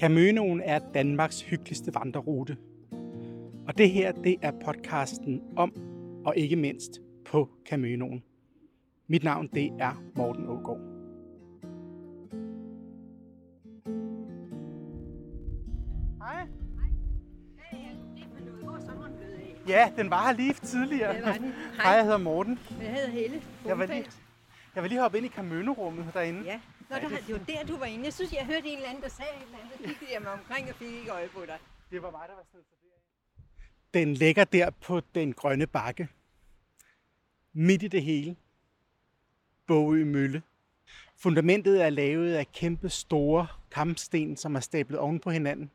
[0.00, 2.56] Caminoen er Danmarks hyggeligste vandrerute.
[3.66, 5.72] Og det her, det er podcasten om,
[6.24, 8.22] og ikke mindst på Caminoen.
[9.06, 10.80] Mit navn, det er Morten Ågaard.
[16.22, 16.46] Hej.
[19.68, 21.16] Ja, den var her lige tidligere.
[21.16, 21.42] Det var den.
[21.42, 21.92] Hej, Hej.
[21.92, 22.58] jeg hedder Morten.
[22.82, 24.04] Jeg hedder Helle Jeg var lige,
[24.74, 26.42] jeg vil lige hoppe ind i Camino-rummet derinde.
[26.44, 26.60] Ja.
[26.90, 28.04] Nå, der, det var der, du var inde.
[28.04, 29.72] Jeg synes, jeg hørte en eller anden, der sagde et eller andet.
[29.78, 31.58] Så kiggede jeg mig omkring og fik ikke øje på dig.
[31.90, 32.76] Det var mig, der var sådan så
[33.94, 36.08] Den ligger der på den grønne bakke.
[37.52, 38.36] Midt i det hele.
[39.66, 40.42] Bogø Mølle.
[41.16, 45.70] Fundamentet er lavet af kæmpe store kampsten, som er stablet oven på hinanden.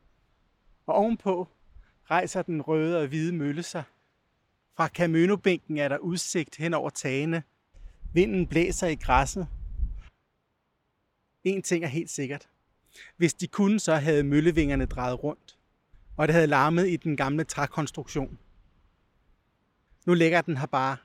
[0.86, 1.48] Og ovenpå
[2.10, 3.82] rejser den røde og hvide mølle sig.
[4.76, 7.42] Fra Camino-bænken er der udsigt hen over tagene.
[8.12, 9.48] Vinden blæser i græsset.
[11.46, 12.48] En ting er helt sikkert.
[13.16, 15.56] Hvis de kunne, så havde møllevingerne drejet rundt
[16.16, 18.38] og det havde larmet i den gamle trækonstruktion.
[20.06, 20.96] Nu ligger den her bare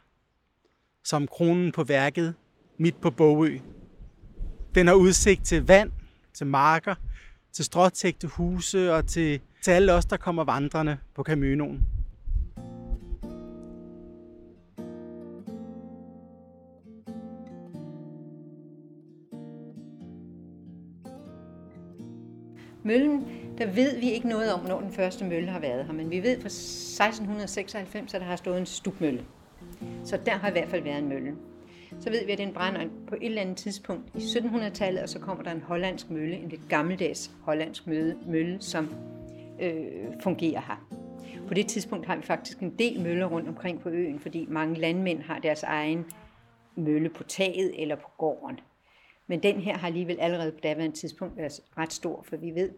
[1.04, 2.36] som kronen på værket
[2.78, 3.60] midt på Bogø.
[4.76, 5.92] Den har udsigt til vand,
[6.34, 6.96] til marker,
[7.52, 11.88] til stråtægte huse og til, til alle os, der kommer vandrende på Caminoen.
[22.84, 25.94] Møllen, der ved vi ikke noget om, når den første mølle har været her.
[25.94, 29.26] Men vi ved fra 1696, at der har stået en stukmølle.
[30.04, 31.36] Så der har i hvert fald været en mølle.
[32.00, 35.20] Så ved vi, at den brænder på et eller andet tidspunkt i 1700-tallet, og så
[35.20, 38.96] kommer der en hollandsk mølle, en lidt gammeldags hollandsk mølle, mølle som
[39.62, 39.84] øh,
[40.24, 40.88] fungerer her.
[41.48, 44.80] På det tidspunkt har vi faktisk en del møller rundt omkring på øen, fordi mange
[44.80, 46.06] landmænd har deres egen
[46.76, 48.60] mølle på taget eller på gården.
[49.32, 52.70] Men den her har alligevel allerede på daværende tidspunkt været ret stor, for vi ved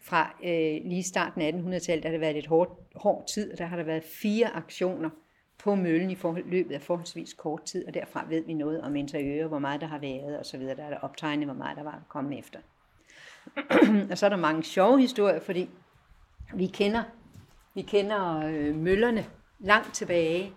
[0.00, 3.58] fra øh, lige starten af 1800-tallet, der har det været et hårdt, hård tid, og
[3.58, 5.10] der har der været fire aktioner
[5.58, 8.96] på møllen i forhold, løbet af forholdsvis kort tid, og derfra ved vi noget om
[8.96, 10.76] interiører, hvor meget der har været, og så videre.
[10.76, 12.58] Der er der optegnet, hvor meget der var kommet efter.
[14.10, 15.70] og så er der mange sjove historier, fordi
[16.54, 17.02] vi kender,
[17.74, 19.26] vi kender øh, møllerne
[19.58, 20.52] langt tilbage,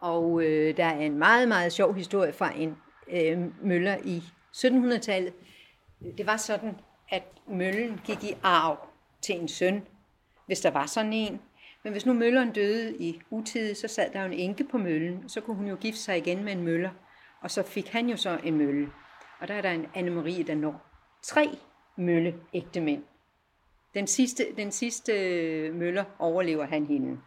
[0.00, 2.76] og øh, der er en meget, meget sjov historie fra en
[3.10, 4.22] øh, møller i
[4.54, 5.32] 1700-tallet.
[6.18, 6.76] Det var sådan,
[7.08, 8.88] at møllen gik i arv
[9.22, 9.82] til en søn,
[10.46, 11.40] hvis der var sådan en.
[11.82, 15.28] Men hvis nu mølleren døde i utide, så sad der jo en enke på møllen,
[15.28, 16.90] så kunne hun jo gifte sig igen med en møller,
[17.40, 18.90] og så fik han jo så en mølle.
[19.40, 20.86] Og der er der en Anne-Marie, der når
[21.22, 21.58] tre
[21.96, 23.02] mølle ægte mænd.
[23.94, 25.12] Den sidste, den sidste
[25.72, 27.18] møller overlever han hende.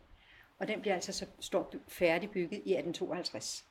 [0.59, 3.65] og den bliver altså så står færdigbygget i 1852.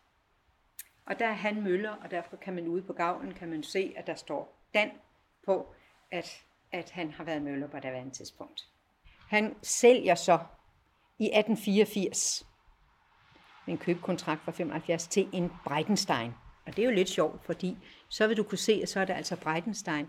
[1.05, 3.93] Og der er han møller, og derfor kan man ude på gavlen kan man se,
[3.95, 4.91] at der står Dan
[5.45, 5.73] på,
[6.11, 8.61] at, at han har været møller på daværende tidspunkt.
[9.27, 10.39] Han sælger så
[11.19, 12.47] i 1884
[13.65, 16.31] med en købekontrakt fra 75 til en Breitenstein.
[16.65, 17.77] Og det er jo lidt sjovt, fordi
[18.09, 20.07] så vil du kunne se, at så er det altså Breitenstein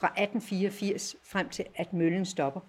[0.00, 2.60] fra 1884 frem til, at møllen stopper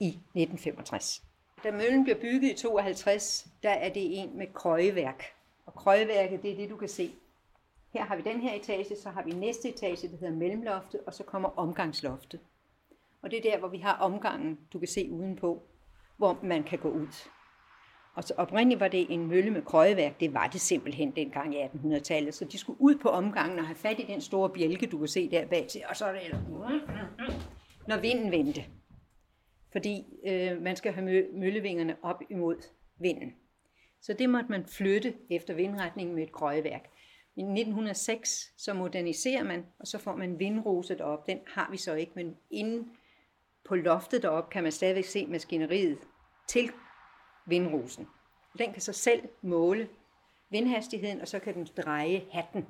[0.00, 1.22] i 1965.
[1.64, 5.24] Da møllen bliver bygget i 52, der er det en med krøjeværk.
[5.66, 7.10] Og krøjeværket, det er det, du kan se.
[7.92, 11.14] Her har vi den her etage, så har vi næste etage, der hedder mellemloftet, og
[11.14, 12.40] så kommer omgangsloftet.
[13.22, 15.62] Og det er der, hvor vi har omgangen, du kan se udenpå,
[16.16, 17.28] hvor man kan gå ud.
[18.14, 20.20] Og så oprindeligt var det en mølle med krøjeværk.
[20.20, 22.34] Det var det simpelthen dengang i 1800-tallet.
[22.34, 25.08] Så de skulle ud på omgangen og have fat i den store bjælke, du kan
[25.08, 25.80] se der bag til.
[25.88, 26.20] Og så er det
[27.88, 28.64] når vinden vendte.
[29.74, 32.56] Fordi øh, man skal have møllevingerne op imod
[33.00, 33.34] vinden.
[34.00, 36.90] Så det måtte man flytte efter vindretningen med et krøjeværk.
[37.36, 41.26] I 1906 så moderniserer man, og så får man vindrose op.
[41.26, 42.88] Den har vi så ikke, men inde
[43.64, 45.98] på loftet derop kan man stadigvæk se maskineriet
[46.48, 46.70] til
[47.46, 48.06] vindrosen.
[48.58, 49.88] Den kan så selv måle
[50.50, 52.66] vindhastigheden, og så kan den dreje hatten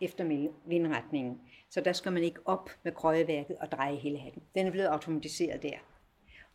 [0.00, 1.40] efter vindretningen.
[1.70, 4.42] Så der skal man ikke op med krøjeværket og dreje hele hatten.
[4.54, 5.78] Den er blevet automatiseret der.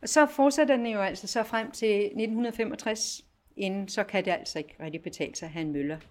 [0.02, 4.58] Og så fortsætter den jo altså så frem til 1965, inden så kan det altså
[4.58, 6.02] ikke rigtig betale sig at have en mølle,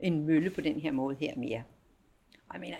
[0.00, 1.62] en mølle på den her måde her mere.
[2.48, 2.76] Og jeg mener,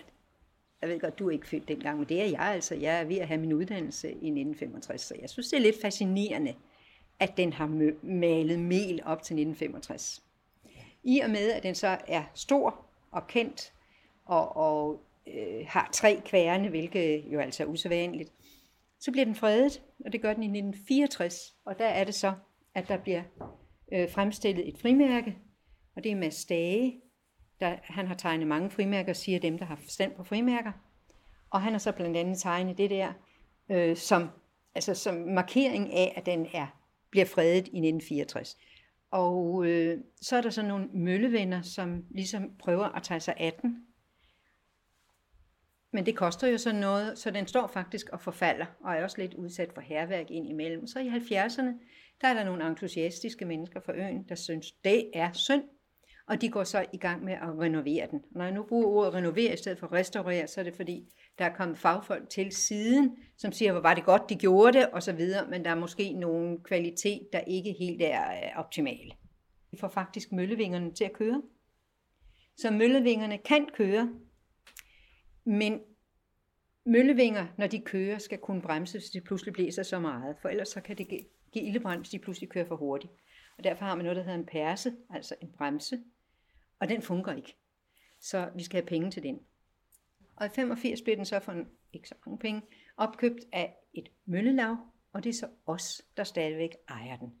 [0.81, 2.75] jeg ved godt, du er ikke født dengang, men det er jeg altså.
[2.75, 5.81] Jeg er ved at have min uddannelse i 1965, så jeg synes, det er lidt
[5.81, 6.55] fascinerende,
[7.19, 7.67] at den har
[8.03, 10.23] malet mel op til 1965.
[11.03, 13.73] I og med, at den så er stor og kendt,
[14.25, 18.31] og, og øh, har tre kværne, hvilket jo altså er usædvanligt,
[18.99, 21.55] så bliver den fredet, og det gør den i 1964.
[21.65, 22.33] Og der er det så,
[22.75, 23.23] at der bliver
[23.93, 25.37] øh, fremstillet et frimærke,
[25.95, 27.01] og det er med Stage.
[27.59, 30.71] Der, han har tegnet mange frimærker, siger dem, der har forstand på frimærker.
[31.49, 33.13] Og han har så blandt andet tegnet det der,
[33.71, 34.29] øh, som,
[34.75, 36.67] altså som markering af, at den er,
[37.11, 38.57] bliver fredet i 1964.
[39.11, 43.53] Og øh, så er der så nogle møllevenner, som ligesom prøver at tage sig af
[43.61, 43.85] den.
[45.95, 49.21] Men det koster jo så noget, så den står faktisk og forfalder, og er også
[49.21, 50.87] lidt udsat for herværk ind imellem.
[50.87, 51.71] Så i 70'erne,
[52.21, 55.63] der er der nogle entusiastiske mennesker fra øen, der synes, det er synd,
[56.27, 58.21] og de går så i gang med at renovere den.
[58.31, 61.45] Når jeg nu bruger ordet renovere i stedet for restaurere, så er det fordi, der
[61.45, 65.03] er kommet fagfolk til siden, som siger, hvor var det godt, de gjorde det, og
[65.03, 69.13] så videre, men der er måske nogle kvalitet, der ikke helt er øh, optimal.
[69.71, 71.41] Vi får faktisk møllevingerne til at køre.
[72.57, 74.09] Så møllevingerne kan køre,
[75.45, 75.81] men
[76.85, 80.67] møllevinger, når de kører, skal kunne bremse, hvis det pludselig blæser så meget, for ellers
[80.67, 81.07] så kan det
[81.51, 83.13] give ildebrand, hvis de pludselig kører for hurtigt.
[83.57, 85.99] Og derfor har man noget, der hedder en perse, altså en bremse,
[86.79, 87.57] og den fungerer ikke.
[88.19, 89.39] Så vi skal have penge til den.
[90.35, 92.61] Og i 85 blev den så for en, ikke så mange penge
[92.97, 94.77] opkøbt af et møllelav,
[95.13, 97.33] og det er så os, der stadigvæk ejer den.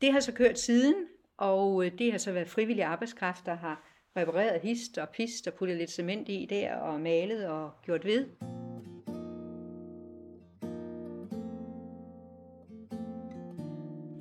[0.00, 0.94] Det har så kørt siden,
[1.36, 5.54] og øh, det har så været frivillige arbejdskraft, der har repareret hist og pist og
[5.54, 8.26] puttet lidt cement i der og malet og gjort ved.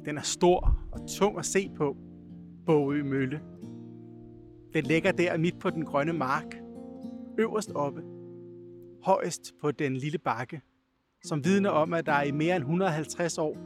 [0.06, 1.98] Den er stor og tung at se på,
[2.66, 3.42] Bogø Mølle.
[4.74, 6.56] Den ligger der midt på den grønne mark,
[7.40, 8.02] øverst oppe,
[9.04, 10.62] højst på den lille bakke,
[11.24, 13.58] som vidner om, at der i mere end 150 år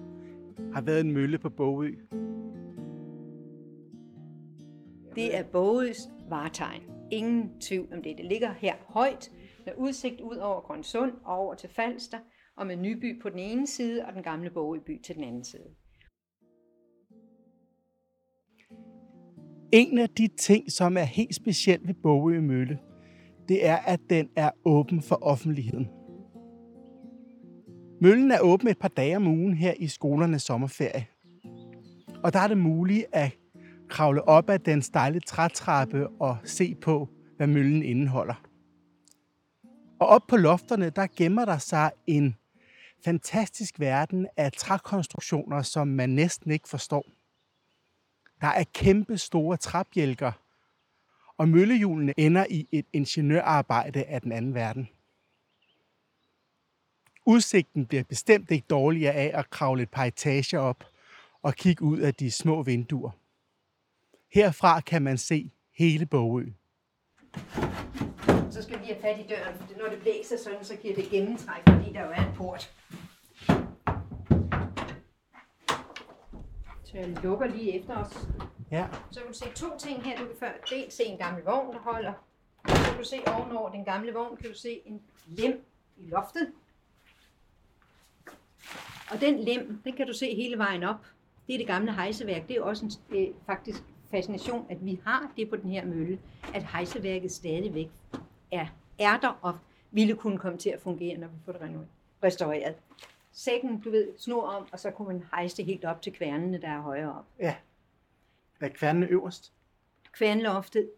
[0.73, 1.95] har været en mølle på Bogø.
[5.18, 5.98] Det er Bogøs
[6.30, 6.81] vartegn.
[7.12, 8.18] Ingen tvivl om det.
[8.18, 9.31] Det ligger her højt,
[9.66, 12.18] med udsigt ud over Grønsund og over til Falster,
[12.58, 15.64] og med Nyby på den ene side og den gamle Bogøby til den anden side.
[19.72, 22.80] En af de ting, som er helt specielt ved Bogø Mølle,
[23.48, 25.88] det er, at den er åben for offentligheden.
[28.02, 31.06] Møllen er åben et par dage om ugen her i skolernes sommerferie.
[32.24, 33.38] Og der er det muligt at
[33.89, 38.44] kravle op ad den stejle trætrappe og se på, hvad møllen indeholder.
[40.00, 42.36] Og op på lofterne, der gemmer der sig en
[43.06, 47.06] fantastisk verden af trækonstruktioner, som man næsten ikke forstår.
[48.42, 50.31] Der er kæmpe store træbjælker,
[51.38, 54.90] og møllehjulene ender i et ingeniørarbejde af den anden verden.
[57.25, 60.83] Udsigten bliver bestemt ikke dårligere af at kravle et par etager op
[61.42, 63.11] og kigge ud af de små vinduer.
[64.34, 66.46] Herfra kan man se hele Bogø.
[68.50, 71.10] Så skal vi have fat i døren, for når det blæser sådan, så giver det
[71.10, 72.74] gennemtræk, fordi der jo er en port.
[76.84, 78.28] Så jeg lukker lige efter os.
[78.72, 78.88] Ja.
[79.12, 80.18] Så kan du se to ting her.
[80.18, 82.14] Du kan før, dels se en gammel vogn, der holder.
[82.68, 85.66] Så kan du se ovenover den gamle vogn, kan du se en lem
[85.98, 86.52] i loftet.
[89.12, 91.06] Og den lem, den kan du se hele vejen op.
[91.48, 92.48] Det er det gamle hejseværk.
[92.48, 96.19] Det er også en, er faktisk fascination, at vi har det på den her mølle,
[96.54, 97.90] at hejseværket stadigvæk
[98.52, 98.66] er,
[98.99, 99.57] er der og
[99.92, 101.87] ville kunne komme til at fungere, når vi får det
[102.23, 102.76] restaureret.
[103.31, 106.61] Sækken, du ved, snor om, og så kunne man hejse det helt op til kværnene,
[106.61, 107.26] der er højere op.
[107.40, 107.56] Ja.
[108.59, 109.54] Er kværnene øverst?
[110.11, 110.90] Kværnloftet,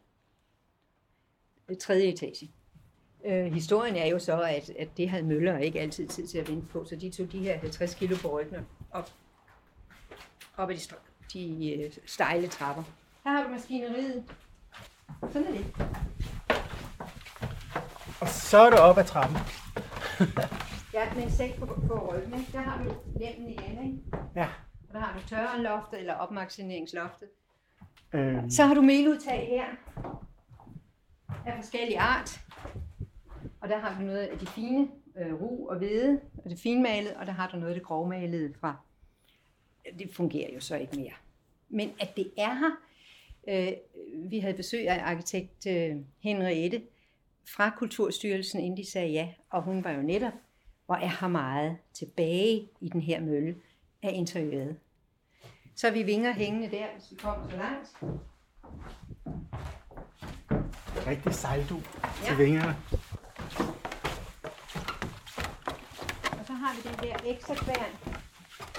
[1.79, 2.51] tredje etage.
[3.25, 6.49] Øh, historien er jo så, at, at det havde Møller ikke altid tid til at
[6.49, 9.09] vente på, så de tog de her 50 kilo på ryggen op,
[10.57, 10.95] op ad de,
[11.33, 12.83] de øh, stejle trapper.
[13.23, 14.23] Her har du maskineriet.
[15.31, 15.65] Sådan er det.
[18.21, 19.37] Og så er det op ad trappen.
[20.97, 22.39] ja, med en sæk på, på ryggen.
[22.39, 22.51] Ikke?
[22.51, 23.97] Der har du lemmen igen, ikke?
[24.35, 24.47] Ja.
[24.87, 27.27] Og der har du tørrenloftet eller opmagasineringsloftet.
[28.13, 28.49] Øhm.
[28.49, 29.65] Så har du meludtag her
[31.45, 32.39] af forskellige art.
[33.61, 37.17] Og der har du noget af de fine øh, ru og hvede, og det finmalede,
[37.17, 38.75] og der har du noget af det grovmalede fra.
[39.99, 41.13] Det fungerer jo så ikke mere.
[41.69, 42.71] Men at det er her,
[43.47, 43.73] øh,
[44.31, 46.81] vi havde besøg af arkitekt øh, Henriette
[47.55, 50.33] fra Kulturstyrelsen, inden de sagde ja, og hun var jo netop,
[50.85, 53.55] hvor er her meget tilbage i den her mølle
[54.03, 54.75] af interiøret.
[55.75, 57.89] Så vi vinger hængende der, hvis vi kommer så langt.
[61.07, 62.27] Rigtig sejldu Ja.
[62.27, 62.75] til vingerne.
[66.39, 68.18] Og så har vi den der ekstra kværn,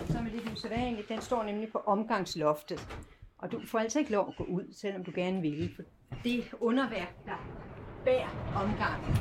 [0.07, 1.09] som er lidt usædvanligt.
[1.09, 2.89] Den står nemlig på omgangsloftet.
[3.39, 5.73] Og du får altså ikke lov at gå ud, selvom du gerne vil.
[5.77, 5.83] For
[6.25, 7.61] det underværk, der
[8.05, 9.17] bærer omgangen,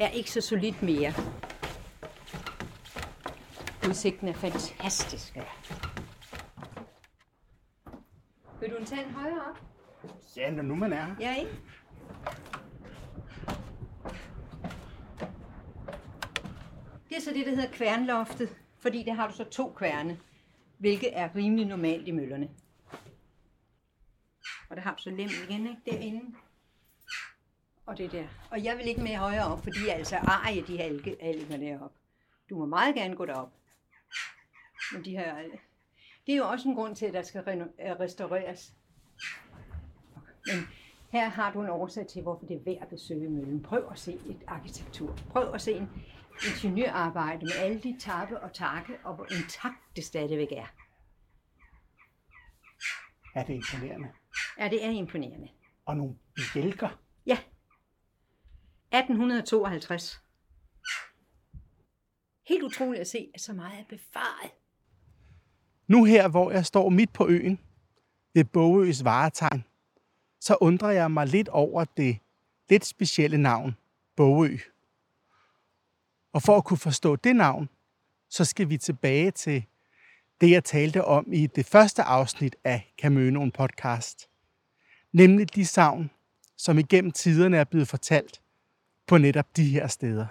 [0.00, 1.12] er ikke så solidt mere.
[3.88, 5.36] Udsigten er fantastisk.
[5.36, 5.42] Ja.
[8.60, 9.58] Vil du en tand højere op?
[10.36, 11.14] Ja, når nu man er her.
[11.20, 11.50] Ja, ikke?
[17.08, 20.18] Det er så det, der hedder kværnloftet, fordi der har du så to kværne,
[20.78, 22.48] hvilket er rimelig normalt i møllerne.
[24.70, 25.80] Og der har du så lem igen, ikke?
[25.86, 26.34] Derinde.
[27.86, 28.26] Og det der.
[28.50, 31.98] Og jeg vil ikke med højere op, fordi altså arje de alge, alger deroppe.
[32.50, 33.52] Du må meget gerne gå derop.
[34.92, 35.34] Men de her,
[36.26, 38.74] det er jo også en grund til, at der skal øh, restaureres.
[40.46, 40.68] Men
[41.10, 43.62] her har du en årsag til, hvorfor det er værd at besøge møllen.
[43.62, 45.18] Prøv at se et arkitektur.
[45.30, 45.90] Prøv at se en
[46.46, 50.66] ingeniørarbejde med alle de tappe og takke, og hvor intakt det stadigvæk er.
[53.34, 54.08] Ja, det er imponerende.
[54.58, 55.48] Ja, det er imponerende.
[55.86, 56.14] Og nogle
[56.54, 56.88] bjælker.
[57.26, 57.38] Ja.
[58.92, 60.22] 1852.
[62.48, 64.50] Helt utroligt at se, at så meget er bevaret.
[65.86, 67.60] Nu her, hvor jeg står midt på øen
[68.34, 69.64] ved Bogøs varetegn,
[70.40, 72.18] så undrer jeg mig lidt over det
[72.70, 73.76] lidt specielle navn,
[74.16, 74.58] Bogø.
[76.32, 77.68] Og for at kunne forstå det navn,
[78.30, 79.64] så skal vi tilbage til
[80.40, 84.28] det, jeg talte om i det første afsnit af Camønoen podcast.
[85.12, 86.10] Nemlig de savn,
[86.56, 88.40] som igennem tiderne er blevet fortalt
[89.06, 90.26] på netop de her steder.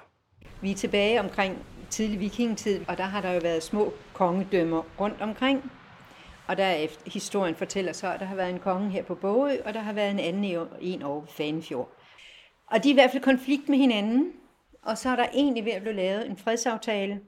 [0.62, 1.58] Vi er tilbage omkring
[1.90, 5.72] tidlig vikingetid, og der har der jo været små kongedømmer rundt omkring.
[6.48, 9.58] Og der er historien fortæller så, at der har været en konge her på Bogø,
[9.66, 11.38] og der har været en anden i- en over Fanfjord.
[11.38, 11.92] Fanefjord.
[12.72, 14.32] Og de er i hvert fald konflikt med hinanden,
[14.88, 17.22] og så er der egentlig ved at blive lavet en fredsaftale.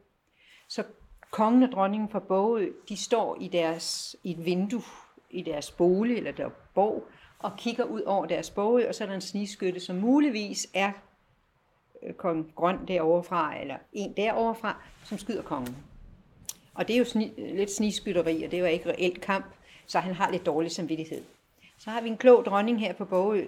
[0.67, 0.83] Så
[1.31, 4.81] kongen og dronningen fra Bogø, de står i, deres, i et vindue
[5.29, 7.07] i deres bolig, eller der borg,
[7.39, 10.91] og kigger ud over deres Bogø, og så er der en snigskytte, som muligvis er
[12.03, 15.77] øh, kong Grøn deroverfra, eller en deroverfra, som skyder kongen.
[16.73, 19.45] Og det er jo sni, øh, lidt snigskytteri, og det er jo ikke reelt kamp,
[19.85, 21.23] så han har lidt dårlig samvittighed.
[21.77, 23.47] Så har vi en klog dronning her på Bogø.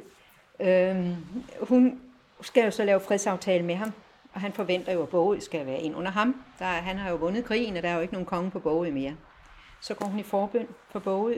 [0.59, 1.15] Øhm,
[1.61, 2.01] hun
[2.41, 3.91] skal jo så lave fredsaftale med ham,
[4.33, 6.43] og han forventer jo, at Bogø skal være ind under ham.
[6.59, 8.91] Der, han har jo vundet krigen, og der er jo ikke nogen konge på Bogø
[8.91, 9.15] mere.
[9.81, 11.37] Så går hun i forbøn for Bogø,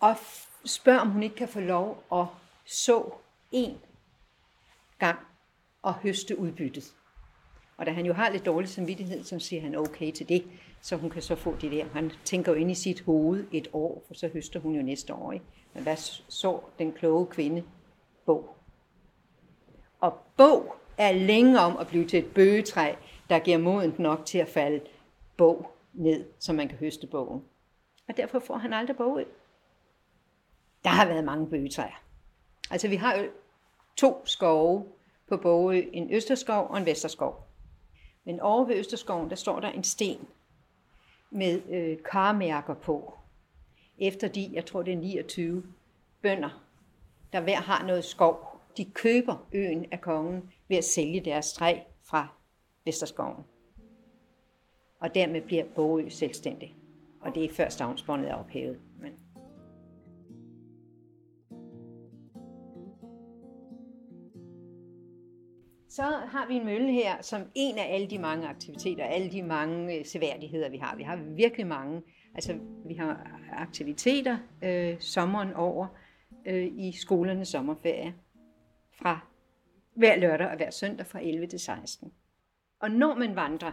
[0.00, 0.16] og
[0.64, 2.26] spørger, om hun ikke kan få lov at
[2.64, 3.04] så
[3.52, 3.78] en
[4.98, 5.18] gang
[5.82, 6.94] og høste udbyttet.
[7.76, 10.44] Og da han jo har lidt dårlig samvittighed, så siger han okay til det,
[10.80, 11.84] så hun kan så få det der.
[11.92, 15.14] Han tænker jo ind i sit hoved et år, for så høster hun jo næste
[15.14, 15.32] år.
[15.32, 15.44] Ikke?
[15.74, 15.96] Men hvad
[16.28, 17.64] så den kloge kvinde?
[18.26, 18.56] Bog.
[20.04, 22.94] Og bog er længe om at blive til et bøgetræ,
[23.30, 24.80] der giver modent nok til at falde
[25.36, 27.44] bog ned, så man kan høste bogen.
[28.08, 29.24] Og derfor får han aldrig bog ud.
[30.84, 32.02] Der har været mange bøgetræer.
[32.70, 33.28] Altså vi har jo
[33.96, 34.86] to skove
[35.28, 37.46] på Bogø, en Østerskov og en Vesterskov.
[38.24, 40.28] Men over ved Østerskoven, der står der en sten
[41.30, 43.14] med øh, karmærker på.
[43.98, 45.64] Efter de, jeg tror det er 29
[46.22, 46.62] bønder,
[47.32, 48.53] der hver har noget skov.
[48.76, 52.28] De køber øen af kongen ved at sælge deres træ fra
[52.84, 53.44] Vesterskoven.
[55.00, 56.74] Og dermed bliver Bogø selvstændig.
[57.20, 58.80] Og det er før stavnsbåndet er ophævet.
[59.00, 59.12] Men
[65.88, 69.42] Så har vi en mølle her, som en af alle de mange aktiviteter, alle de
[69.42, 70.96] mange øh, seværdigheder, vi har.
[70.96, 72.02] Vi har virkelig mange.
[72.34, 75.86] Altså, vi har aktiviteter øh, sommeren over
[76.46, 78.14] øh, i skolernes sommerferie
[78.98, 79.20] fra
[79.94, 82.12] hver lørdag og hver søndag fra 11 til 16.
[82.80, 83.72] Og når man vandrer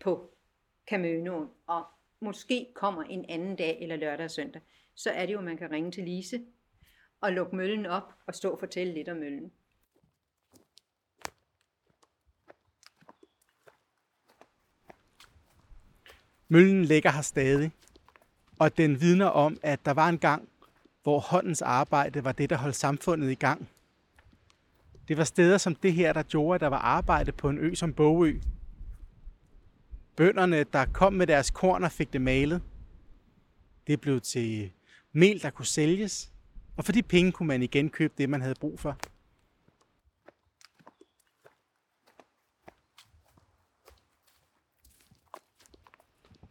[0.00, 0.36] på
[0.90, 1.84] Camønoen, og
[2.20, 4.62] måske kommer en anden dag eller lørdag og søndag,
[4.94, 6.40] så er det jo, at man kan ringe til Lise
[7.20, 9.52] og lukke møllen op og stå og fortælle lidt om møllen.
[16.48, 17.72] Møllen ligger her stadig,
[18.58, 20.48] og den vidner om, at der var en gang,
[21.02, 23.68] hvor håndens arbejde var det, der holdt samfundet i gang.
[25.08, 27.74] Det var steder som det her, der gjorde, at der var arbejde på en ø
[27.74, 28.40] som Bogø.
[30.16, 32.62] Bønderne, der kom med deres korn og fik det malet.
[33.86, 34.72] Det blev til
[35.12, 36.32] mel, der kunne sælges,
[36.76, 38.96] og for de penge kunne man igen købe det, man havde brug for.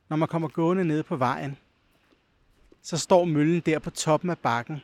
[0.09, 1.57] Når man kommer gående ned på vejen,
[2.81, 4.81] så står møllen der på toppen af bakken.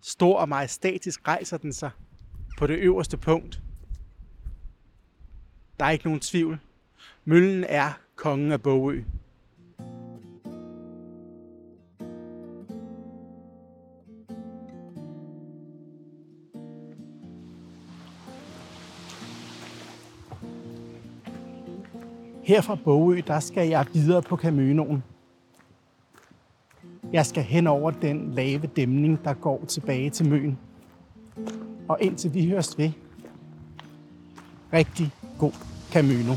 [0.00, 1.90] Stor og majestatisk rejser den sig
[2.60, 3.60] på det øverste punkt.
[5.78, 6.58] Der er ikke nogen tvivl.
[7.24, 9.02] Møllen er kongen af Bogø.
[22.42, 25.02] Her fra Bogø, der skal jeg videre på Caminoen.
[27.12, 30.58] Jeg skal hen over den lave dæmning, der går tilbage til Møn.
[31.90, 32.90] Og indtil vi høres ved,
[34.72, 35.52] rigtig god
[35.92, 36.34] Camino.